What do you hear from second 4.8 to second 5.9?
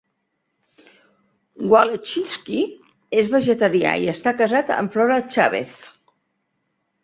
amb Flora Chávez.